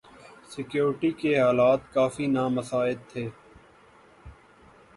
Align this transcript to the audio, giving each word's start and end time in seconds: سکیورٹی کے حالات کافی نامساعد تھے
سکیورٹی 0.51 1.11
کے 1.19 1.31
حالات 1.39 1.81
کافی 1.93 2.25
نامساعد 2.35 2.99
تھے 3.09 3.27